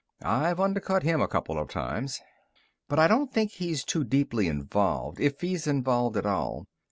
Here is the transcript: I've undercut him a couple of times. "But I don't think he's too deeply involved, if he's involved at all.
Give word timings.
I've 0.23 0.59
undercut 0.59 1.03
him 1.03 1.21
a 1.21 1.27
couple 1.27 1.59
of 1.59 1.69
times. 1.69 2.21
"But 2.87 2.97
I 2.97 3.07
don't 3.07 3.31
think 3.31 3.51
he's 3.51 3.83
too 3.83 4.03
deeply 4.03 4.47
involved, 4.47 5.19
if 5.19 5.41
he's 5.41 5.67
involved 5.67 6.17
at 6.17 6.25
all. 6.25 6.65